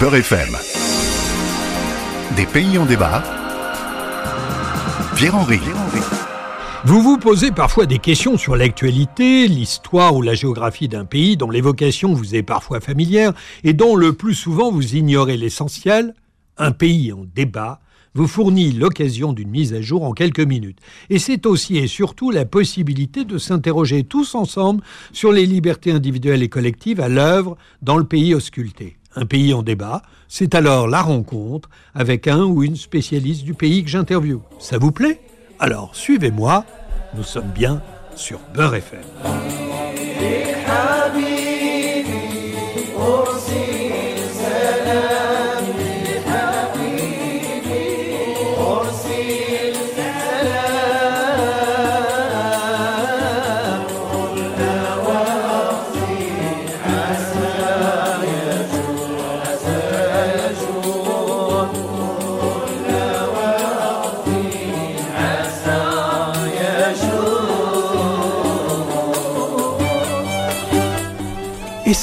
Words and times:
Beurre 0.00 0.16
FM. 0.16 0.56
Des 2.36 2.46
pays 2.46 2.78
en 2.78 2.86
débat. 2.86 3.22
Pierre-Henri. 5.16 5.60
Vous 6.84 7.02
vous 7.02 7.18
posez 7.18 7.50
parfois 7.50 7.86
des 7.86 7.98
questions 7.98 8.38
sur 8.38 8.56
l'actualité, 8.56 9.48
l'histoire 9.48 10.14
ou 10.14 10.22
la 10.22 10.34
géographie 10.34 10.88
d'un 10.88 11.04
pays 11.04 11.36
dont 11.36 11.50
l'évocation 11.50 12.14
vous 12.14 12.34
est 12.36 12.42
parfois 12.42 12.80
familière 12.80 13.32
et 13.64 13.72
dont 13.72 13.96
le 13.96 14.12
plus 14.12 14.34
souvent 14.34 14.70
vous 14.70 14.94
ignorez 14.94 15.36
l'essentiel. 15.36 16.14
Un 16.56 16.72
pays 16.72 17.12
en 17.12 17.24
débat 17.34 17.80
vous 18.14 18.26
fournit 18.26 18.72
l'occasion 18.72 19.32
d'une 19.32 19.50
mise 19.50 19.74
à 19.74 19.80
jour 19.80 20.04
en 20.04 20.12
quelques 20.12 20.40
minutes. 20.40 20.78
Et 21.10 21.18
c'est 21.18 21.46
aussi 21.46 21.76
et 21.76 21.86
surtout 21.86 22.30
la 22.30 22.44
possibilité 22.44 23.24
de 23.24 23.38
s'interroger 23.38 24.04
tous 24.04 24.34
ensemble 24.34 24.82
sur 25.12 25.32
les 25.32 25.46
libertés 25.46 25.92
individuelles 25.92 26.42
et 26.42 26.48
collectives 26.48 27.00
à 27.00 27.08
l'œuvre 27.08 27.56
dans 27.82 27.96
le 27.96 28.04
pays 28.04 28.34
ausculté 28.34 28.98
un 29.18 29.26
pays 29.26 29.52
en 29.52 29.62
débat, 29.62 30.02
c'est 30.28 30.54
alors 30.54 30.86
la 30.86 31.02
rencontre 31.02 31.68
avec 31.94 32.28
un 32.28 32.44
ou 32.44 32.62
une 32.62 32.76
spécialiste 32.76 33.44
du 33.44 33.54
pays 33.54 33.82
que 33.82 33.90
j'interviewe. 33.90 34.40
Ça 34.58 34.78
vous 34.78 34.92
plaît? 34.92 35.20
Alors 35.58 35.94
suivez-moi, 35.94 36.64
nous 37.16 37.24
sommes 37.24 37.50
bien 37.54 37.82
sur 38.14 38.38
Beurre 38.54 38.76
FM. 38.76 39.00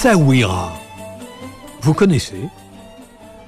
Essaouira. 0.05 0.71
Vous 1.81 1.95
connaissez? 1.95 2.47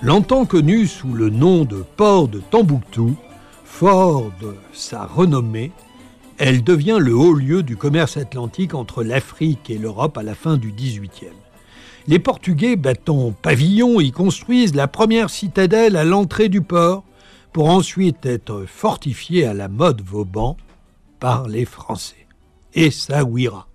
Longtemps 0.01 0.47
connu 0.47 0.87
sous 0.87 1.13
le 1.13 1.29
nom 1.29 1.65
de 1.65 1.85
port 1.97 2.27
de 2.27 2.39
Tambouctou, 2.39 3.15
fort 3.63 4.31
de 4.41 4.55
sa 4.73 5.05
renommée, 5.05 5.71
elle 6.39 6.63
devient 6.63 6.97
le 6.99 7.13
haut 7.13 7.35
lieu 7.35 7.61
du 7.61 7.77
commerce 7.77 8.17
atlantique 8.17 8.73
entre 8.73 9.03
l'Afrique 9.03 9.69
et 9.69 9.77
l'Europe 9.77 10.17
à 10.17 10.23
la 10.23 10.33
fin 10.33 10.57
du 10.57 10.71
XVIIIe. 10.71 11.37
Les 12.07 12.17
Portugais 12.17 12.75
battant 12.75 13.31
pavillon 13.39 13.99
y 13.99 14.09
construisent 14.09 14.73
la 14.73 14.87
première 14.87 15.29
citadelle 15.29 15.95
à 15.95 16.05
l'entrée 16.05 16.49
du 16.49 16.61
port 16.61 17.03
pour 17.53 17.69
ensuite 17.69 18.25
être 18.25 18.65
fortifiée 18.65 19.45
à 19.45 19.53
la 19.53 19.67
mode 19.67 20.01
Vauban 20.01 20.57
par 21.19 21.47
les 21.47 21.65
Français. 21.65 22.25
Essaouira. 22.73 23.67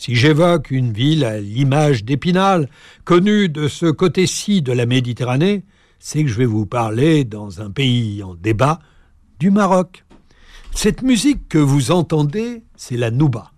Si 0.00 0.14
j'évoque 0.14 0.70
une 0.70 0.94
ville 0.94 1.26
à 1.26 1.38
l'image 1.38 2.06
d'Épinal, 2.06 2.70
connue 3.04 3.50
de 3.50 3.68
ce 3.68 3.84
côté-ci 3.84 4.62
de 4.62 4.72
la 4.72 4.86
Méditerranée, 4.86 5.62
c'est 5.98 6.22
que 6.22 6.30
je 6.30 6.38
vais 6.38 6.46
vous 6.46 6.64
parler, 6.64 7.24
dans 7.24 7.60
un 7.60 7.70
pays 7.70 8.22
en 8.22 8.34
débat, 8.34 8.78
du 9.38 9.50
Maroc. 9.50 10.06
Cette 10.74 11.02
musique 11.02 11.48
que 11.50 11.58
vous 11.58 11.90
entendez, 11.90 12.62
c'est 12.76 12.96
la 12.96 13.10
nouba. 13.10 13.52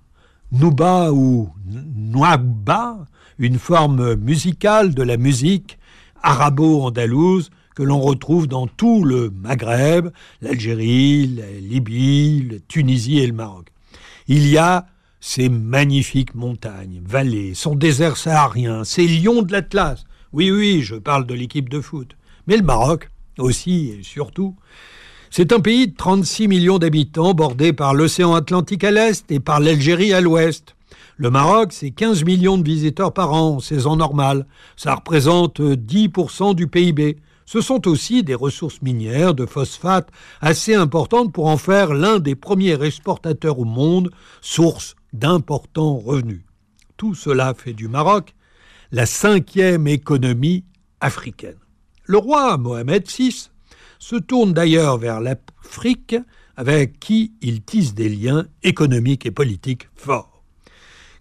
Nouba 0.50 1.12
ou 1.12 1.48
nouaba, 1.64 3.06
une 3.38 3.60
forme 3.60 4.16
musicale 4.16 4.96
de 4.96 5.04
la 5.04 5.18
musique 5.18 5.78
arabo-andalouse 6.24 7.50
que 7.76 7.84
l'on 7.84 8.00
retrouve 8.00 8.48
dans 8.48 8.66
tout 8.66 9.04
le 9.04 9.30
Maghreb, 9.30 10.08
l'Algérie, 10.40 11.36
la 11.36 11.52
Libye, 11.60 12.48
la 12.50 12.58
Tunisie 12.66 13.20
et 13.20 13.28
le 13.28 13.32
Maroc. 13.32 13.68
Il 14.26 14.48
y 14.48 14.58
a 14.58 14.86
ces 15.24 15.48
magnifiques 15.48 16.34
montagnes, 16.34 17.00
vallées, 17.06 17.54
son 17.54 17.76
désert 17.76 18.16
saharien, 18.16 18.82
ces 18.82 19.06
lions 19.06 19.42
de 19.42 19.52
l'Atlas. 19.52 20.04
Oui, 20.32 20.50
oui, 20.50 20.82
je 20.82 20.96
parle 20.96 21.26
de 21.26 21.32
l'équipe 21.32 21.68
de 21.68 21.80
foot. 21.80 22.16
Mais 22.48 22.56
le 22.56 22.64
Maroc, 22.64 23.08
aussi 23.38 23.90
et 23.90 24.02
surtout, 24.02 24.56
c'est 25.30 25.52
un 25.52 25.60
pays 25.60 25.86
de 25.86 25.96
36 25.96 26.48
millions 26.48 26.80
d'habitants 26.80 27.34
bordé 27.34 27.72
par 27.72 27.94
l'océan 27.94 28.34
Atlantique 28.34 28.82
à 28.82 28.90
l'est 28.90 29.30
et 29.30 29.38
par 29.38 29.60
l'Algérie 29.60 30.12
à 30.12 30.20
l'ouest. 30.20 30.74
Le 31.16 31.30
Maroc, 31.30 31.72
c'est 31.72 31.92
15 31.92 32.24
millions 32.24 32.58
de 32.58 32.68
visiteurs 32.68 33.14
par 33.14 33.32
an 33.32 33.50
en 33.50 33.60
saison 33.60 33.94
normale. 33.94 34.44
Ça 34.76 34.96
représente 34.96 35.60
10% 35.60 36.56
du 36.56 36.66
PIB. 36.66 37.18
Ce 37.46 37.60
sont 37.60 37.86
aussi 37.86 38.24
des 38.24 38.34
ressources 38.34 38.82
minières 38.82 39.34
de 39.34 39.46
phosphate 39.46 40.08
assez 40.40 40.74
importantes 40.74 41.32
pour 41.32 41.46
en 41.46 41.58
faire 41.58 41.94
l'un 41.94 42.18
des 42.18 42.34
premiers 42.34 42.82
exportateurs 42.82 43.60
au 43.60 43.64
monde, 43.64 44.10
source 44.40 44.96
d'importants 45.12 45.98
revenus. 45.98 46.42
Tout 46.96 47.14
cela 47.14 47.54
fait 47.54 47.72
du 47.72 47.88
Maroc 47.88 48.34
la 48.92 49.06
cinquième 49.06 49.88
économie 49.88 50.64
africaine. 51.00 51.56
Le 52.04 52.18
roi 52.18 52.58
Mohamed 52.58 53.08
VI 53.08 53.50
se 53.98 54.16
tourne 54.16 54.52
d'ailleurs 54.52 54.98
vers 54.98 55.20
l'Afrique 55.20 56.16
avec 56.56 57.00
qui 57.00 57.32
il 57.40 57.62
tisse 57.62 57.94
des 57.94 58.08
liens 58.08 58.46
économiques 58.62 59.24
et 59.24 59.30
politiques 59.30 59.88
forts. 59.94 60.42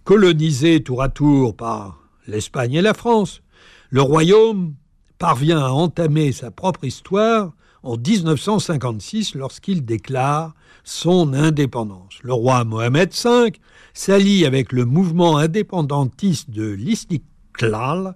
Colonisé 0.04 0.84
tour 0.84 1.02
à 1.02 1.10
tour 1.10 1.56
par 1.56 2.00
l'Espagne 2.28 2.74
et 2.74 2.82
la 2.82 2.94
France, 2.94 3.42
le 3.90 4.02
royaume 4.02 4.76
parvient 5.18 5.60
à 5.60 5.70
entamer 5.70 6.32
sa 6.32 6.52
propre 6.52 6.84
histoire 6.84 7.54
en 7.84 7.98
1956 7.98 9.36
lorsqu'il 9.36 9.86
déclare 9.86 10.54
son 10.84 11.34
indépendance. 11.34 12.16
Le 12.24 12.34
roi 12.34 12.64
Mohamed 12.64 13.12
V 13.14 13.54
s'allie 13.94 14.46
avec 14.46 14.72
le 14.72 14.86
mouvement 14.86 15.38
indépendantiste 15.38 16.50
de 16.50 16.70
l'Istiklal 16.70 18.16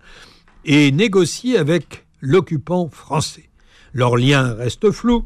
et 0.65 0.91
négocie 0.91 1.57
avec 1.57 2.05
l'occupant 2.21 2.89
français. 2.89 3.49
Leurs 3.93 4.17
liens 4.17 4.53
restent 4.53 4.91
flous. 4.91 5.25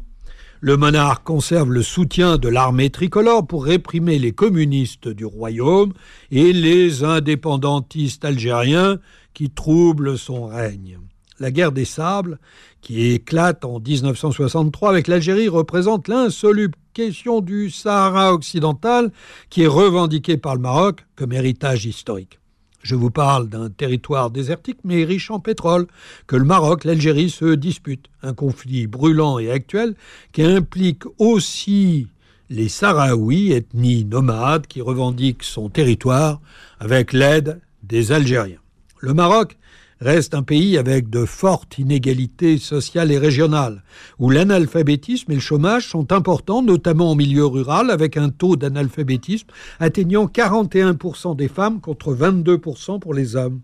Le 0.62 0.76
monarque 0.76 1.24
conserve 1.24 1.72
le 1.72 1.82
soutien 1.82 2.36
de 2.36 2.48
l'armée 2.48 2.90
tricolore 2.90 3.46
pour 3.46 3.64
réprimer 3.64 4.18
les 4.18 4.32
communistes 4.32 5.08
du 5.08 5.24
royaume 5.24 5.94
et 6.30 6.52
les 6.52 7.02
indépendantistes 7.02 8.26
algériens 8.26 8.98
qui 9.32 9.48
troublent 9.48 10.18
son 10.18 10.46
règne. 10.46 10.98
La 11.40 11.50
guerre 11.50 11.72
des 11.72 11.86
sables, 11.86 12.38
qui 12.82 13.12
éclate 13.12 13.64
en 13.64 13.80
1963 13.80 14.90
avec 14.90 15.08
l'Algérie, 15.08 15.48
représente 15.48 16.06
l'insoluble 16.06 16.76
question 16.92 17.40
du 17.40 17.70
Sahara 17.70 18.34
occidental 18.34 19.10
qui 19.48 19.62
est 19.62 19.66
revendiquée 19.66 20.36
par 20.36 20.54
le 20.54 20.60
Maroc 20.60 21.06
comme 21.16 21.32
héritage 21.32 21.86
historique. 21.86 22.40
Je 22.82 22.94
vous 22.94 23.10
parle 23.10 23.48
d'un 23.48 23.70
territoire 23.70 24.30
désertique 24.30 24.78
mais 24.84 25.04
riche 25.04 25.30
en 25.30 25.40
pétrole 25.40 25.86
que 26.26 26.36
le 26.36 26.44
Maroc, 26.44 26.84
l'Algérie 26.84 27.30
se 27.30 27.54
disputent. 27.54 28.08
Un 28.22 28.34
conflit 28.34 28.86
brûlant 28.86 29.38
et 29.38 29.50
actuel 29.50 29.94
qui 30.32 30.42
implique 30.42 31.04
aussi 31.18 32.06
les 32.50 32.68
Sahraouis, 32.68 33.52
ethnie 33.52 34.04
nomade 34.04 34.66
qui 34.66 34.80
revendique 34.80 35.42
son 35.42 35.68
territoire 35.68 36.40
avec 36.80 37.12
l'aide 37.12 37.60
des 37.82 38.12
Algériens. 38.12 38.60
Le 38.98 39.14
Maroc 39.14 39.56
reste 40.00 40.34
un 40.34 40.42
pays 40.42 40.78
avec 40.78 41.10
de 41.10 41.24
fortes 41.24 41.78
inégalités 41.78 42.58
sociales 42.58 43.12
et 43.12 43.18
régionales, 43.18 43.82
où 44.18 44.30
l'analphabétisme 44.30 45.32
et 45.32 45.36
le 45.36 45.40
chômage 45.40 45.88
sont 45.88 46.12
importants, 46.12 46.62
notamment 46.62 47.10
en 47.10 47.14
milieu 47.14 47.44
rural, 47.46 47.90
avec 47.90 48.16
un 48.16 48.30
taux 48.30 48.56
d'analphabétisme 48.56 49.48
atteignant 49.78 50.26
41% 50.26 51.36
des 51.36 51.48
femmes 51.48 51.80
contre 51.80 52.14
22% 52.14 52.98
pour 52.98 53.14
les 53.14 53.36
hommes. 53.36 53.60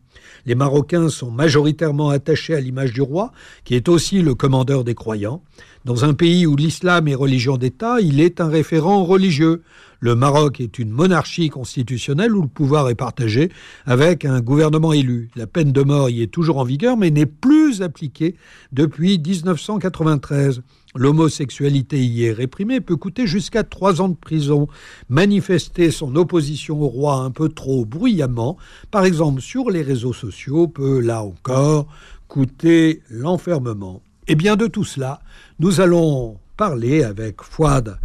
Les 0.47 0.54
Marocains 0.54 1.09
sont 1.09 1.31
majoritairement 1.31 2.10
attachés 2.10 2.54
à 2.54 2.60
l'image 2.60 2.92
du 2.92 3.03
roi, 3.03 3.33
qui 3.65 3.74
est 3.74 3.89
aussi 3.89 4.22
le 4.22 4.34
commandeur 4.34 4.84
des 4.84 4.95
croyants. 4.95 5.42
Dans 5.84 6.04
un 6.04 6.15
pays 6.15 6.47
où 6.47 6.57
l'islam 6.57 7.07
est 7.09 7.15
religion 7.15 7.57
d'État, 7.57 8.01
il 8.01 8.21
est 8.21 8.41
un 8.41 8.48
référent 8.48 9.04
religieux. 9.04 9.63
Le 10.01 10.15
Maroc 10.15 10.60
est 10.60 10.78
une 10.78 10.91
monarchie 10.91 11.48
constitutionnelle 11.48 12.34
où 12.34 12.42
le 12.42 12.48
pouvoir 12.48 12.89
est 12.91 12.95
partagé 12.95 13.51
avec 13.86 14.24
un 14.24 14.41
gouvernement 14.41 14.92
élu. 14.92 15.30
La 15.36 15.47
peine 15.47 15.72
de 15.72 15.83
mort 15.83 16.10
y 16.10 16.22
est 16.22 16.27
toujours 16.27 16.59
en 16.59 16.65
vigueur 16.65 16.97
mais 16.97 17.10
n'est 17.10 17.24
plus 17.24 17.83
appliquée 17.83 18.34
depuis 18.72 19.19
1993. 19.19 20.62
L'homosexualité 20.97 22.04
y 22.04 22.25
est 22.25 22.33
réprimée, 22.33 22.81
peut 22.81 22.97
coûter 22.97 23.27
jusqu'à 23.27 23.63
trois 23.63 24.01
ans 24.01 24.09
de 24.09 24.16
prison. 24.16 24.66
Manifester 25.09 25.91
son 25.91 26.16
opposition 26.16 26.81
au 26.81 26.89
roi 26.89 27.16
un 27.16 27.31
peu 27.31 27.48
trop 27.48 27.84
bruyamment, 27.84 28.57
par 28.91 29.04
exemple 29.04 29.41
sur 29.41 29.71
les 29.71 29.83
réseaux 29.83 30.13
sociaux, 30.13 30.69
peut 30.69 31.01
là 31.01 31.22
encore 31.22 31.87
coûter 32.28 33.03
l'enfermement. 33.10 34.03
Et 34.28 34.34
bien 34.34 34.57
de 34.57 34.66
tout 34.66 34.84
cela, 34.84 35.21
nous 35.60 35.81
allons 35.81 36.39
parler 36.57 37.03
avec 37.03 37.43
Fouad 37.43 37.98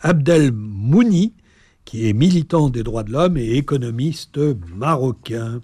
Abdelmouni, 0.00 1.32
qui 1.84 2.08
est 2.08 2.12
militant 2.12 2.68
des 2.68 2.82
droits 2.82 3.02
de 3.02 3.12
l'homme 3.12 3.36
et 3.36 3.56
économiste 3.56 4.38
marocain. 4.76 5.60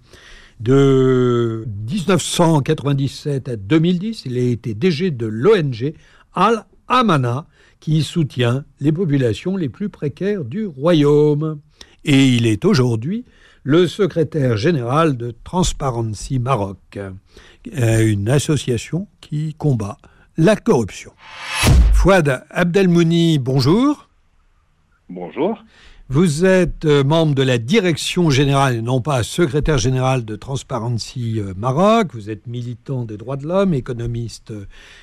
De 0.61 1.65
1997 1.89 3.49
à 3.49 3.57
2010, 3.57 4.25
il 4.27 4.37
a 4.37 4.43
été 4.43 4.75
DG 4.75 5.11
de 5.11 5.27
l'ONG 5.27 5.95
Al-Amana, 6.35 7.47
qui 7.81 8.03
soutient 8.03 8.65
les 8.81 8.93
populations 8.93 9.57
les 9.57 9.69
plus 9.69 9.89
précaires 9.89 10.45
du 10.45 10.67
royaume. 10.67 11.61
Et 12.05 12.29
il 12.29 12.47
est 12.47 12.65
aujourd'hui 12.65 13.25
le 13.63 13.87
secrétaire 13.87 14.57
général 14.57 15.17
de 15.17 15.35
Transparency 15.45 16.39
Maroc, 16.39 16.99
euh, 16.99 18.07
une 18.07 18.29
association 18.29 19.07
qui 19.21 19.55
combat 19.55 19.99
la 20.37 20.57
corruption. 20.57 21.13
Fouad 21.93 22.45
Abdelmouni, 22.51 23.39
bonjour. 23.39 24.09
Bonjour. 25.11 25.63
Vous 26.09 26.45
êtes 26.45 26.87
euh, 26.87 27.05
membre 27.05 27.35
de 27.35 27.43
la 27.43 27.59
direction 27.59 28.31
générale, 28.31 28.77
et 28.77 28.83
non 28.83 29.01
pas 29.01 29.23
secrétaire 29.23 29.79
général 29.79 30.25
de 30.25 30.35
Transparency 30.35 31.39
euh, 31.39 31.53
Maroc. 31.57 32.09
Vous 32.15 32.31
êtes 32.31 32.47
militant 32.47 33.05
des 33.05 33.17
droits 33.17 33.37
de 33.37 33.47
l'homme, 33.47 33.75
économiste 33.75 34.53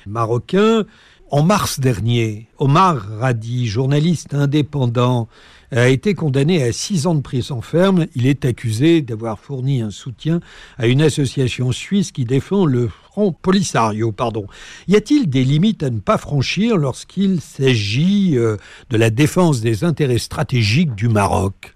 marocain. 0.06 0.84
En 1.30 1.42
mars 1.42 1.78
dernier, 1.78 2.46
Omar 2.56 2.96
Radi, 3.20 3.66
journaliste 3.66 4.32
indépendant, 4.32 5.28
a 5.70 5.88
été 5.88 6.14
condamné 6.14 6.62
à 6.62 6.72
six 6.72 7.06
ans 7.06 7.14
de 7.14 7.20
prison 7.20 7.60
ferme. 7.60 8.06
Il 8.14 8.26
est 8.26 8.46
accusé 8.46 9.02
d'avoir 9.02 9.38
fourni 9.38 9.82
un 9.82 9.90
soutien 9.90 10.40
à 10.78 10.86
une 10.86 11.02
association 11.02 11.70
suisse 11.70 12.12
qui 12.12 12.24
défend 12.24 12.64
le 12.64 12.88
Front 12.88 13.32
Polisario. 13.32 14.10
Pardon. 14.10 14.46
Y 14.86 14.96
a-t-il 14.96 15.28
des 15.28 15.44
limites 15.44 15.82
à 15.82 15.90
ne 15.90 16.00
pas 16.00 16.16
franchir 16.16 16.78
lorsqu'il 16.78 17.42
s'agit 17.42 18.38
euh, 18.38 18.56
de 18.88 18.96
la 18.96 19.10
défense 19.10 19.60
des 19.60 19.84
intérêts 19.84 20.16
stratégiques 20.16 20.94
du 20.94 21.10
Maroc? 21.10 21.74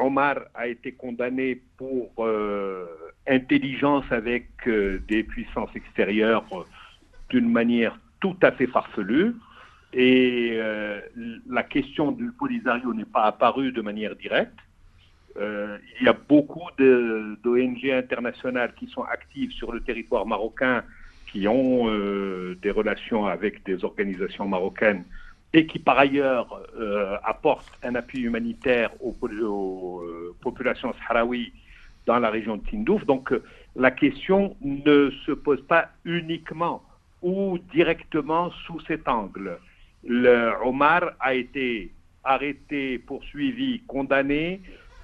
Omar 0.00 0.36
a 0.54 0.66
été 0.66 0.92
condamné 0.92 1.60
pour 1.76 2.10
euh, 2.20 2.86
intelligence 3.28 4.06
avec 4.10 4.48
euh, 4.66 5.02
des 5.08 5.24
puissances 5.24 5.76
extérieures 5.76 6.46
d'une 7.28 7.52
manière 7.52 7.98
tout 8.22 8.36
à 8.40 8.52
fait 8.52 8.68
farfelue. 8.68 9.34
Et 9.92 10.52
euh, 10.54 11.00
la 11.50 11.64
question 11.64 12.12
du 12.12 12.30
Polisario 12.30 12.94
n'est 12.94 13.04
pas 13.04 13.24
apparue 13.24 13.72
de 13.72 13.82
manière 13.82 14.14
directe. 14.16 14.58
Euh, 15.38 15.76
il 16.00 16.06
y 16.06 16.08
a 16.08 16.12
beaucoup 16.12 16.68
d'ONG 16.78 17.90
internationales 17.90 18.72
qui 18.78 18.86
sont 18.86 19.02
actives 19.02 19.50
sur 19.50 19.72
le 19.72 19.80
territoire 19.80 20.24
marocain, 20.24 20.84
qui 21.30 21.48
ont 21.48 21.88
euh, 21.88 22.56
des 22.62 22.70
relations 22.70 23.26
avec 23.26 23.64
des 23.64 23.84
organisations 23.84 24.46
marocaines 24.46 25.04
et 25.52 25.66
qui 25.66 25.78
par 25.78 25.98
ailleurs 25.98 26.62
apportent 27.24 27.78
un 27.82 27.94
appui 27.94 28.20
humanitaire 28.20 28.90
aux, 29.02 29.14
aux 29.44 30.02
populations 30.40 30.94
sahraouis 31.06 31.52
dans 32.06 32.18
la 32.18 32.30
région 32.30 32.56
de 32.56 32.62
Tindouf. 32.62 33.04
Donc 33.04 33.34
la 33.76 33.90
question 33.90 34.56
ne 34.62 35.10
se 35.26 35.32
pose 35.32 35.60
pas 35.66 35.90
uniquement 36.06 36.82
ou 37.22 37.58
directement 37.72 38.50
sous 38.66 38.80
cet 38.80 39.08
angle 39.08 39.58
le 40.04 40.52
Omar 40.64 41.12
a 41.20 41.34
été 41.34 41.90
arrêté, 42.24 42.98
poursuivi, 42.98 43.80
condamné 43.86 44.60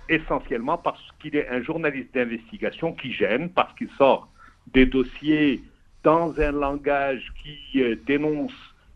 essentiellement 0.08 0.78
parce 0.78 1.00
qu'il 1.20 1.36
est 1.36 1.48
un 1.48 1.62
journaliste 1.62 2.14
d'investigation 2.14 2.92
qui 2.92 3.12
gêne, 3.12 3.50
parce 3.50 3.74
qu'il 3.74 3.90
sort 3.90 4.28
des 4.72 4.86
dossiers 4.86 5.62
dans 6.02 6.38
un 6.40 6.52
langage 6.52 7.32
qui 7.42 7.82
euh, 7.82 7.96
dénonce 8.06 8.52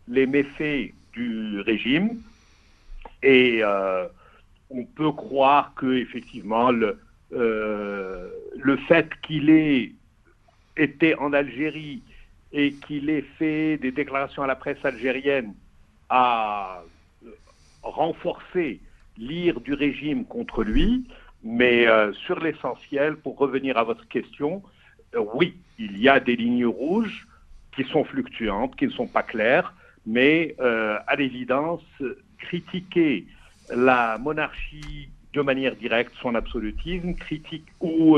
les 0.07 0.25
méfaits 0.25 0.93
du 1.13 1.59
régime. 1.61 2.21
Et 3.21 3.59
euh, 3.61 4.07
on 4.69 4.83
peut 4.85 5.11
croire 5.11 5.73
que 5.75 5.93
effectivement 5.93 6.71
le, 6.71 6.99
euh, 7.33 8.29
le 8.57 8.77
fait 8.77 9.09
qu'il 9.21 9.49
ait 9.49 9.91
été 10.75 11.15
en 11.15 11.33
Algérie 11.33 12.01
et 12.53 12.73
qu'il 12.73 13.09
ait 13.09 13.25
fait 13.37 13.77
des 13.77 13.91
déclarations 13.91 14.43
à 14.43 14.47
la 14.47 14.55
presse 14.55 14.83
algérienne 14.83 15.53
à 16.09 16.83
renforcer 17.81 18.79
l'ire 19.17 19.59
du 19.59 19.73
régime 19.73 20.25
contre 20.25 20.63
lui, 20.63 21.03
mais 21.43 21.87
euh, 21.87 22.13
sur 22.13 22.39
l'essentiel, 22.39 23.17
pour 23.17 23.37
revenir 23.37 23.77
à 23.77 23.83
votre 23.83 24.07
question, 24.07 24.61
euh, 25.15 25.25
oui, 25.33 25.55
il 25.79 25.97
y 25.97 26.07
a 26.07 26.19
des 26.19 26.35
lignes 26.35 26.65
rouges 26.65 27.27
qui 27.75 27.83
sont 27.85 28.03
fluctuantes, 28.03 28.75
qui 28.75 28.85
ne 28.85 28.91
sont 28.91 29.07
pas 29.07 29.23
claires, 29.23 29.73
mais 30.05 30.55
euh, 30.59 30.97
à 31.07 31.15
l'évidence, 31.15 31.83
critiquer 32.37 33.25
la 33.75 34.17
monarchie 34.19 35.09
de 35.33 35.41
manière 35.41 35.75
directe, 35.75 36.13
son 36.21 36.35
absolutisme, 36.35 37.15
critique 37.15 37.65
ou 37.81 38.17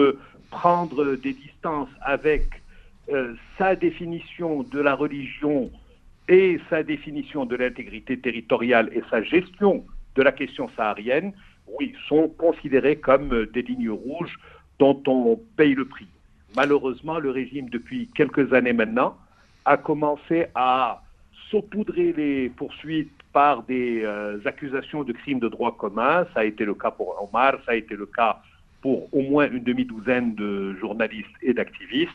prendre 0.50 1.16
des 1.16 1.34
distances 1.34 1.90
avec 2.02 2.62
sa 3.58 3.76
définition 3.76 4.64
de 4.64 4.80
la 4.80 4.96
religion 4.96 5.72
et 6.28 6.60
sa 6.70 6.84
définition 6.84 7.46
de 7.46 7.56
l'intégrité 7.56 8.18
territoriale 8.18 8.90
et 8.94 9.04
sa 9.10 9.22
gestion 9.22 9.86
de 10.16 10.22
la 10.24 10.32
question 10.32 10.70
saharienne, 10.76 11.34
oui, 11.80 11.94
sont 12.08 12.30
considérés 12.30 12.96
comme 12.98 13.46
des 13.54 13.62
lignes 13.62 13.90
rouges 13.90 14.36
dont 14.80 15.02
on 15.08 15.40
paye 15.56 15.76
le 15.76 15.86
prix. 15.86 16.08
Malheureusement, 16.56 17.20
le 17.20 17.32
régime, 17.32 17.70
depuis 17.70 18.10
quelques 18.16 18.54
années 18.54 18.74
maintenant, 18.74 19.18
a 19.66 19.78
commencé 19.78 20.48
à 20.56 21.02
saupoudrer 21.52 22.14
les 22.14 22.50
poursuites 22.50 23.12
par 23.34 23.64
des 23.64 24.04
euh, 24.04 24.40
accusations 24.46 25.04
de 25.04 25.12
crimes 25.12 25.40
de 25.40 25.50
droit 25.50 25.76
commun. 25.76 26.26
Ça 26.34 26.42
a 26.42 26.44
été 26.46 26.64
le 26.66 26.74
cas 26.74 26.92
pour 26.92 27.22
Omar, 27.22 27.58
ça 27.66 27.74
a 27.74 27.76
été 27.76 27.96
le 27.96 28.06
cas 28.06 28.42
pour 28.82 29.14
au 29.14 29.22
moins 29.22 29.50
une 29.50 29.64
demi-douzaine 29.64 30.36
de 30.36 30.76
journalistes 30.76 31.36
et 31.42 31.54
d'activistes 31.54 32.12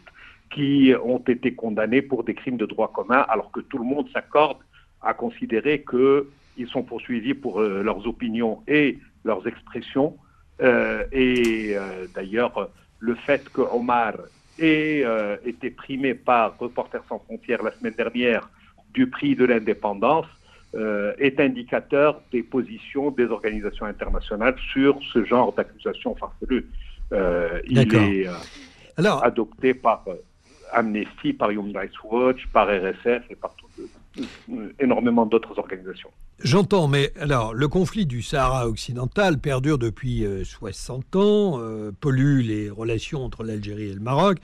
qui 0.50 0.92
ont 1.02 1.22
été 1.26 1.54
condamnés 1.54 2.02
pour 2.02 2.24
des 2.24 2.34
crimes 2.34 2.56
de 2.56 2.66
droit 2.66 2.92
commun, 2.92 3.24
alors 3.28 3.50
que 3.52 3.60
tout 3.60 3.78
le 3.78 3.84
monde 3.84 4.08
s'accorde 4.12 4.58
à 5.00 5.14
considérer 5.14 5.84
qu'ils 5.88 6.68
sont 6.68 6.82
poursuivis 6.82 7.34
pour 7.34 7.60
euh, 7.60 7.82
leurs 7.82 8.06
opinions 8.06 8.62
et 8.66 8.98
leurs 9.24 9.46
expressions. 9.46 10.16
Euh, 10.60 11.04
et 11.12 11.72
euh, 11.74 12.06
d'ailleurs, 12.14 12.68
le 12.98 13.14
fait 13.14 13.48
que 13.50 13.62
Omar 13.62 14.14
ait 14.58 15.04
été 15.46 15.70
primé 15.70 16.12
par 16.12 16.58
Reporters 16.58 17.04
sans 17.08 17.18
frontières 17.20 17.62
la 17.62 17.72
semaine 17.72 17.94
dernière 17.96 18.50
du 18.92 19.08
prix 19.08 19.34
de 19.34 19.46
l'indépendance 19.46 20.26
est 21.18 21.40
indicateur 21.40 22.20
des 22.30 22.42
positions 22.42 23.10
des 23.10 23.24
organisations 23.24 23.86
internationales 23.86 24.54
sur 24.70 25.00
ce 25.14 25.24
genre 25.24 25.54
d'accusation 25.54 26.14
farfelue. 26.14 26.66
il 27.66 27.78
est 27.78 28.26
Alors, 28.98 29.24
adopté 29.24 29.72
par 29.72 30.04
Amnesty, 30.72 31.32
par 31.32 31.50
Human 31.50 31.76
Rights 31.76 32.02
Watch, 32.04 32.46
par 32.52 32.66
RSF 32.68 33.24
et 33.30 33.36
par 33.36 33.54
énormément 34.78 35.26
d'autres 35.26 35.58
organisations. 35.58 36.10
J'entends, 36.42 36.88
mais 36.88 37.12
alors 37.20 37.54
le 37.54 37.68
conflit 37.68 38.06
du 38.06 38.22
Sahara 38.22 38.66
occidental 38.66 39.38
perdure 39.38 39.78
depuis 39.78 40.24
60 40.42 41.04
euh, 41.14 41.18
ans, 41.18 41.58
euh, 41.60 41.92
pollue 42.00 42.40
les 42.40 42.70
relations 42.70 43.24
entre 43.24 43.44
l'Algérie 43.44 43.90
et 43.90 43.94
le 43.94 44.00
Maroc. 44.00 44.38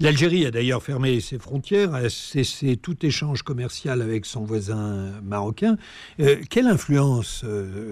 L'Algérie 0.00 0.46
a 0.46 0.52
d'ailleurs 0.52 0.82
fermé 0.82 1.18
ses 1.20 1.38
frontières, 1.38 1.94
a 1.94 2.08
cessé 2.08 2.76
tout 2.76 3.04
échange 3.04 3.42
commercial 3.42 4.00
avec 4.00 4.26
son 4.26 4.44
voisin 4.44 5.10
marocain. 5.24 5.76
Euh, 6.20 6.36
quelle 6.48 6.68
influence 6.68 7.44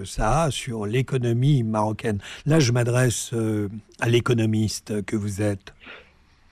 ça 0.05 0.45
a 0.45 0.51
sur 0.51 0.87
l'économie 0.87 1.65
marocaine? 1.65 2.21
Là, 2.45 2.61
je 2.61 2.71
m'adresse 2.71 3.35
à 4.01 4.09
l'économiste 4.09 5.05
que 5.05 5.17
vous 5.17 5.43
êtes. 5.43 5.73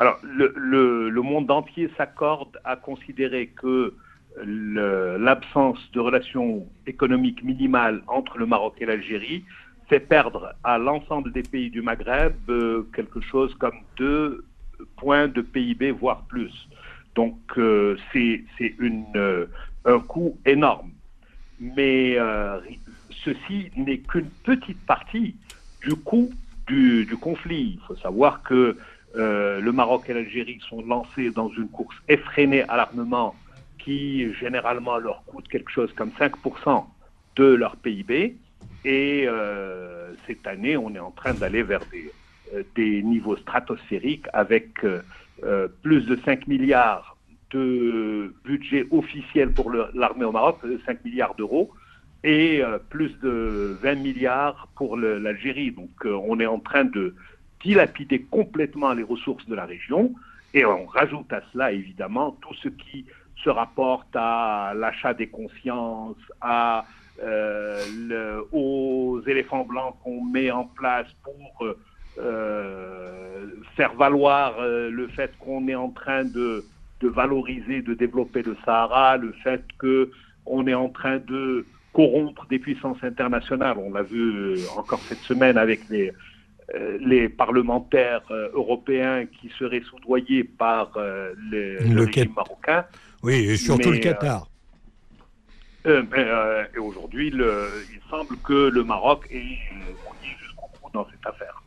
Alors, 0.04 0.18
le, 0.22 1.22
monde 1.22 1.50
entier 1.50 1.88
s'accorde 1.96 2.60
à 2.62 2.76
considérer 2.76 3.46
que 3.46 3.94
l'absence 4.44 5.78
de 5.94 6.00
relations 6.00 6.66
économiques 6.86 7.42
minimales 7.42 8.02
entre 8.06 8.36
le 8.36 8.44
Maroc 8.44 8.74
et 8.80 8.84
l'Algérie 8.84 9.44
fait 9.88 10.00
perdre 10.00 10.54
à 10.62 10.76
l'ensemble 10.76 11.32
des 11.32 11.42
pays 11.42 11.70
du 11.70 11.80
Maghreb 11.80 12.34
euh, 12.50 12.86
quelque 12.94 13.22
chose 13.22 13.54
comme 13.54 13.78
deux 13.96 14.44
points 14.98 15.26
de 15.26 15.40
PIB, 15.40 15.92
voire 15.92 16.24
plus. 16.28 16.52
Donc, 17.14 17.38
euh, 17.56 17.96
c'est 18.12 18.44
euh, 19.16 19.46
un 19.86 20.00
coût 20.00 20.36
énorme. 20.44 20.90
Mais 21.58 22.18
ceci 23.24 23.70
n'est 23.74 24.00
qu'une 24.00 24.28
petite 24.44 24.84
partie 24.84 25.34
du 25.80 25.94
coût 25.94 26.30
du, 26.66 27.06
du 27.06 27.16
conflit. 27.16 27.78
Il 27.78 27.80
faut 27.86 27.96
savoir 27.96 28.42
que 28.42 28.76
euh, 29.16 29.60
le 29.60 29.72
Maroc 29.72 30.08
et 30.08 30.14
l'Algérie 30.14 30.58
sont 30.68 30.82
lancés 30.82 31.30
dans 31.30 31.48
une 31.50 31.68
course 31.68 31.96
effrénée 32.08 32.62
à 32.68 32.76
l'armement 32.76 33.34
qui 33.78 34.32
généralement 34.34 34.98
leur 34.98 35.22
coûte 35.24 35.46
quelque 35.48 35.70
chose 35.70 35.92
comme 35.94 36.10
5% 36.18 36.84
de 37.36 37.44
leur 37.44 37.76
PIB. 37.76 38.36
Et 38.84 39.24
euh, 39.26 40.12
cette 40.26 40.46
année, 40.46 40.76
on 40.76 40.94
est 40.94 41.00
en 41.00 41.10
train 41.10 41.34
d'aller 41.34 41.62
vers 41.62 41.80
des, 41.92 42.10
euh, 42.54 42.62
des, 42.74 43.02
niveaux 43.02 43.36
stratosphériques 43.36 44.26
avec 44.32 44.84
plus 45.82 46.06
de 46.06 46.18
5 46.24 46.46
milliards 46.46 47.16
de 47.50 48.32
budget 48.44 48.86
officiel 48.90 49.52
pour 49.52 49.70
l'armée 49.72 50.24
au 50.24 50.32
Maroc, 50.32 50.58
5 50.86 51.04
milliards 51.04 51.34
d'euros, 51.34 51.70
et 52.22 52.62
plus 52.88 53.18
de 53.20 53.76
20 53.82 53.96
milliards 53.96 54.68
pour 54.76 54.96
l'Algérie. 54.96 55.72
Donc 55.72 55.90
on 56.04 56.40
est 56.40 56.46
en 56.46 56.60
train 56.60 56.84
de 56.84 57.14
dilapider 57.64 58.20
complètement 58.22 58.92
les 58.92 59.02
ressources 59.02 59.46
de 59.46 59.54
la 59.54 59.64
région 59.64 60.12
Et 60.52 60.64
on 60.64 60.86
rajoute 60.86 61.32
à 61.32 61.40
cela, 61.52 61.72
évidemment, 61.72 62.36
tout 62.42 62.54
ce 62.62 62.68
qui 62.68 63.06
se 63.42 63.50
rapporte 63.50 64.14
à 64.14 64.72
l'achat 64.76 65.14
des 65.14 65.26
consciences, 65.26 66.16
à, 66.40 66.84
euh, 67.22 68.40
aux 68.52 69.20
éléphants 69.26 69.64
blancs 69.64 69.96
qu'on 70.02 70.22
met 70.22 70.50
en 70.50 70.64
place 70.64 71.08
pour 71.22 71.66
euh, 72.18 73.46
faire 73.76 73.94
valoir 73.94 74.54
euh, 74.60 74.90
le 74.90 75.08
fait 75.08 75.32
qu'on 75.40 75.66
est 75.66 75.74
en 75.74 75.90
train 75.90 76.24
de, 76.24 76.64
de, 77.00 77.08
valoriser, 77.08 77.82
de 77.82 77.94
développer 77.94 78.42
le 78.42 78.56
Sahara, 78.64 79.16
le 79.16 79.32
fait 79.42 79.64
qu'on 79.80 80.66
est 80.66 80.74
en 80.74 80.88
train 80.90 81.18
de 81.18 81.66
corrompre 81.92 82.46
des 82.46 82.58
puissances 82.58 83.02
internationales. 83.02 83.76
On 83.78 83.92
l'a 83.92 84.02
vu 84.02 84.56
encore 84.76 85.00
cette 85.00 85.18
semaine 85.18 85.58
avec 85.58 85.88
les, 85.90 86.12
les 87.00 87.28
parlementaires 87.28 88.22
européens 88.52 89.26
qui 89.26 89.50
seraient 89.58 89.82
soudoyés 89.82 90.44
par 90.44 90.92
le, 90.96 92.04
régime 92.04 92.32
marocain. 92.34 92.84
Oui, 93.22 93.34
et 93.34 93.56
surtout 93.56 93.90
le 93.90 93.98
Qatar. 93.98 94.48
Euh, 95.86 96.02
euh, 96.16 96.64
et 96.74 96.78
aujourd'hui, 96.78 97.28
il 97.28 98.00
semble 98.10 98.36
que 98.38 98.68
le 98.68 98.84
Maroc 98.84 99.26
est 99.30 99.58
jusqu'au 100.40 100.68
bout 100.82 100.90
dans 100.92 101.06
cette 101.10 101.26
affaire. 101.26 101.62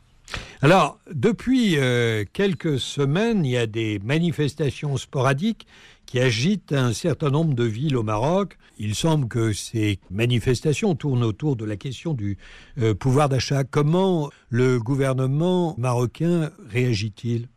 Alors, 0.62 1.00
depuis 1.12 1.78
euh, 1.78 2.26
quelques 2.34 2.80
semaines, 2.80 3.46
il 3.46 3.52
y 3.52 3.58
a 3.58 3.68
des 3.68 4.00
manifestations 4.00 4.98
sporadiques 4.98 5.68
qui 6.08 6.20
agitent 6.20 6.74
un 6.74 6.94
certain 6.94 7.30
nombre 7.30 7.54
de 7.54 7.64
villes 7.64 7.96
au 7.96 8.02
Maroc. 8.02 8.58
Il 8.80 8.96
semble 8.96 9.28
que 9.28 9.54
ces 9.54 10.00
manifestations 10.10 10.96
tournent 10.96 11.24
autour 11.24 11.56
de 11.56 11.66
la 11.66 11.76
question 11.76 12.14
du 12.14 12.38
pouvoir 13.00 13.30
d'achat. 13.30 13.64
Comment 13.64 14.30
le 14.50 14.80
gouvernement 14.80 15.76
marocain 15.78 16.50
réagit-il? 16.72 17.48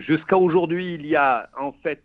Jusqu'à 0.00 0.36
aujourd'hui, 0.36 0.94
il 0.94 1.06
y 1.06 1.16
a 1.16 1.48
en 1.58 1.72
fait 1.82 2.02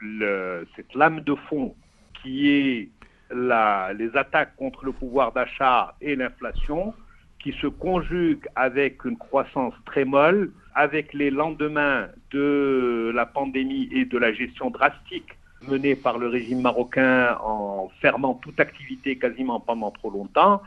le, 0.00 0.66
cette 0.76 0.94
lame 0.94 1.20
de 1.20 1.34
fond 1.48 1.74
qui 2.22 2.50
est 2.50 2.88
les 3.34 4.10
attaques 4.16 4.54
contre 4.56 4.84
le 4.84 4.92
pouvoir 4.92 5.32
d'achat 5.32 5.94
et 6.00 6.16
l'inflation, 6.16 6.94
qui 7.42 7.52
se 7.60 7.66
conjuguent 7.66 8.48
avec 8.54 9.04
une 9.04 9.16
croissance 9.16 9.74
très 9.84 10.04
molle, 10.04 10.52
avec 10.74 11.12
les 11.12 11.30
lendemains 11.30 12.08
de 12.30 13.12
la 13.14 13.26
pandémie 13.26 13.88
et 13.92 14.04
de 14.04 14.18
la 14.18 14.32
gestion 14.32 14.70
drastique 14.70 15.36
menée 15.68 15.94
par 15.94 16.18
le 16.18 16.28
régime 16.28 16.60
marocain 16.60 17.36
en 17.42 17.90
fermant 18.00 18.34
toute 18.34 18.58
activité 18.58 19.16
quasiment 19.16 19.60
pendant 19.60 19.90
trop 19.90 20.10
longtemps, 20.10 20.62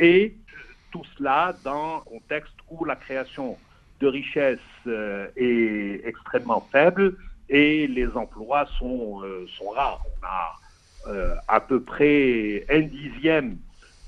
et 0.00 0.34
tout 0.90 1.02
cela 1.16 1.54
dans 1.64 1.96
un 1.96 2.00
contexte 2.00 2.54
où 2.70 2.84
la 2.84 2.96
création 2.96 3.56
de 4.00 4.06
richesses 4.06 4.58
euh, 4.86 5.26
est 5.36 6.06
extrêmement 6.06 6.66
faible 6.72 7.16
et 7.48 7.86
les 7.86 8.08
emplois 8.16 8.66
sont, 8.78 9.22
euh, 9.22 9.46
sont 9.56 9.70
rares. 9.70 10.02
On 10.06 10.26
a 10.26 11.12
euh, 11.12 11.34
à 11.48 11.60
peu 11.60 11.82
près 11.82 12.64
un 12.70 12.80
dixième 12.80 13.56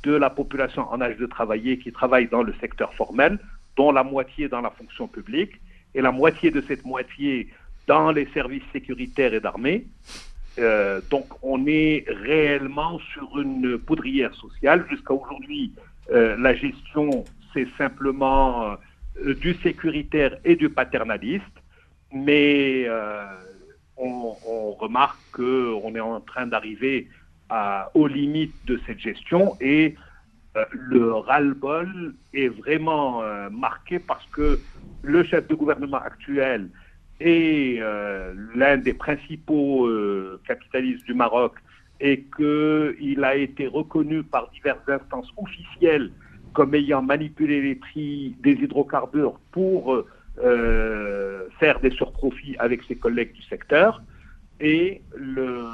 de 0.02 0.12
la 0.12 0.30
population 0.30 0.90
en 0.90 1.00
âge 1.00 1.16
de 1.16 1.26
travailler 1.26 1.78
qui 1.78 1.92
travaille 1.92 2.28
dans 2.28 2.42
le 2.42 2.54
secteur 2.60 2.94
formel, 2.94 3.38
dont 3.76 3.92
la 3.92 4.02
moitié 4.02 4.48
dans 4.48 4.60
la 4.60 4.70
fonction 4.70 5.06
publique, 5.06 5.60
et 5.94 6.00
la 6.00 6.12
moitié 6.12 6.50
de 6.50 6.60
cette 6.60 6.84
moitié 6.84 7.48
dans 7.86 8.12
les 8.12 8.26
services 8.32 8.62
sécuritaires 8.72 9.34
et 9.34 9.40
d'armée. 9.40 9.86
Euh, 10.58 11.00
donc 11.10 11.26
on 11.42 11.66
est 11.66 12.04
réellement 12.08 12.98
sur 13.12 13.40
une 13.40 13.78
poudrière 13.78 14.34
sociale. 14.34 14.86
Jusqu'à 14.88 15.14
aujourd'hui, 15.14 15.72
euh, 16.10 16.36
la 16.38 16.54
gestion, 16.54 17.24
c'est 17.52 17.68
simplement 17.76 18.76
du 19.24 19.54
sécuritaire 19.54 20.38
et 20.44 20.56
du 20.56 20.70
paternaliste, 20.70 21.44
mais 22.12 22.88
on, 24.00 24.72
remarque 24.72 25.18
qu'on 25.32 25.94
est 25.94 26.00
en 26.00 26.20
train 26.20 26.46
d'arriver 26.46 27.08
aux 27.94 28.06
limites 28.06 28.54
de 28.66 28.80
cette 28.86 28.98
gestion 28.98 29.56
et 29.60 29.96
euh, 30.56 30.64
le 30.72 31.14
ras-le-bol 31.14 32.14
est 32.34 32.48
vraiment 32.48 33.22
euh, 33.22 33.48
marqué 33.50 34.00
parce 34.00 34.26
que 34.32 34.58
le 35.02 35.22
chef 35.22 35.46
de 35.46 35.54
gouvernement 35.54 35.98
actuel 35.98 36.68
est 37.20 37.78
euh, 37.80 38.34
l'un 38.56 38.76
des 38.76 38.94
principaux 38.94 39.88
capitalistes 40.46 41.04
du 41.04 41.14
Maroc 41.14 41.54
et 42.00 42.24
qu'il 42.36 43.22
a 43.22 43.36
été 43.36 43.66
reconnu 43.68 44.22
par 44.24 44.50
diverses 44.50 44.88
instances 44.88 45.30
officielles 45.36 46.10
comme 46.52 46.74
ayant 46.74 47.02
manipulé 47.02 47.62
les 47.62 47.74
prix 47.76 48.34
des 48.42 48.52
hydrocarbures 48.52 49.38
pour 49.52 50.02
faire 51.58 51.78
des 51.80 51.90
surprofits 51.90 52.56
avec 52.58 52.82
ses 52.84 52.96
collègues 52.96 53.32
du 53.34 53.42
secteur. 53.42 54.02
Et 54.60 55.02
le, 55.14 55.64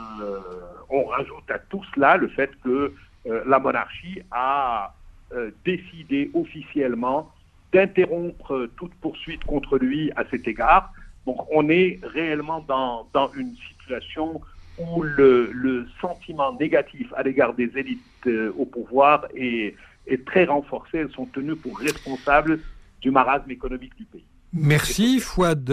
on 0.90 1.04
rajoute 1.04 1.50
à 1.50 1.58
tout 1.58 1.82
cela 1.94 2.16
le 2.16 2.28
fait 2.28 2.50
que 2.62 2.92
euh, 3.26 3.42
la 3.46 3.58
monarchie 3.58 4.20
a 4.30 4.94
euh, 5.32 5.50
décidé 5.64 6.30
officiellement 6.34 7.30
d'interrompre 7.72 8.68
toute 8.76 8.94
poursuite 8.94 9.44
contre 9.44 9.78
lui 9.78 10.12
à 10.16 10.24
cet 10.30 10.46
égard. 10.46 10.92
Donc 11.26 11.38
on 11.52 11.68
est 11.68 11.98
réellement 12.02 12.64
dans, 12.66 13.08
dans 13.12 13.30
une 13.32 13.54
situation 13.68 14.40
où 14.78 15.02
le, 15.02 15.50
le, 15.52 15.86
sentiment 16.00 16.52
négatif 16.52 17.12
à 17.16 17.22
l'égard 17.22 17.54
des 17.54 17.70
élites 17.76 18.28
au 18.58 18.66
pouvoir 18.66 19.26
est, 19.34 19.74
est 20.06 20.24
très 20.26 20.44
renforcé. 20.44 20.98
Elles 20.98 21.10
sont 21.10 21.26
tenues 21.26 21.56
pour 21.56 21.78
responsables 21.78 22.60
du 23.00 23.10
marasme 23.10 23.50
économique 23.50 23.96
du 23.96 24.04
pays. 24.04 24.24
Merci 24.52 25.20
Fouad 25.20 25.70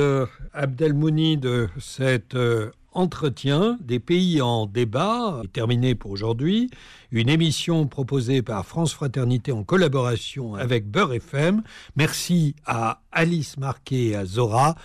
Abdelmouni 0.53 1.37
de 1.37 1.69
cet 1.79 2.35
euh, 2.35 2.71
entretien 2.93 3.77
des 3.81 3.99
pays 3.99 4.41
en 4.41 4.65
débat, 4.65 5.41
terminé 5.51 5.95
pour 5.95 6.11
aujourd'hui, 6.11 6.69
une 7.11 7.29
émission 7.29 7.87
proposée 7.87 8.41
par 8.41 8.65
France 8.65 8.93
Fraternité 8.93 9.51
en 9.51 9.63
collaboration 9.63 10.55
avec 10.55 10.89
Beurre 10.89 11.13
FM. 11.13 11.63
Merci 11.95 12.55
à 12.65 13.01
Alice 13.11 13.57
Marquet 13.57 14.07
et 14.07 14.15
à 14.15 14.25
Zora, 14.25 14.75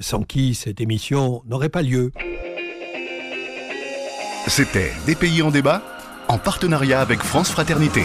sans 0.00 0.22
qui 0.22 0.54
cette 0.54 0.80
émission 0.80 1.42
n'aurait 1.46 1.68
pas 1.68 1.82
lieu. 1.82 2.12
C'était 4.46 4.92
Des 5.06 5.14
pays 5.14 5.42
en 5.42 5.50
débat 5.50 5.82
en 6.28 6.38
partenariat 6.38 7.00
avec 7.00 7.20
France 7.20 7.50
Fraternité. 7.50 8.04